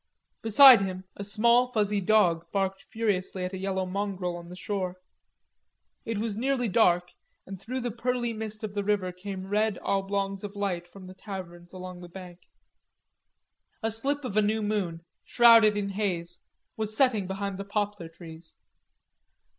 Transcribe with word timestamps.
Beside 0.41 0.81
him, 0.81 1.03
a 1.15 1.23
small 1.23 1.71
fuzzy 1.71 2.01
dog 2.01 2.51
barked 2.51 2.87
furiously 2.91 3.45
at 3.45 3.53
a 3.53 3.57
yellow 3.59 3.85
mongrel 3.85 4.35
on 4.35 4.49
the 4.49 4.55
shore. 4.55 4.95
It 6.05 6.17
was 6.17 6.35
nearly 6.35 6.67
dark, 6.67 7.11
and 7.45 7.61
through 7.61 7.81
the 7.81 7.91
pearly 7.91 8.33
mist 8.33 8.63
of 8.63 8.73
the 8.73 8.83
river 8.83 9.11
came 9.11 9.45
red 9.45 9.77
oblongs 9.83 10.43
of 10.43 10.55
light 10.55 10.87
from 10.87 11.05
the 11.05 11.13
taverns 11.13 11.71
along 11.71 12.01
the 12.01 12.09
bank. 12.09 12.39
A 13.83 13.91
slip 13.91 14.25
of 14.25 14.35
a 14.35 14.41
new 14.41 14.63
moon, 14.63 15.05
shrouded 15.23 15.77
in 15.77 15.89
haze, 15.89 16.39
was 16.75 16.97
setting 16.97 17.27
behind 17.27 17.59
the 17.59 17.63
poplar 17.63 18.09
trees. 18.09 18.55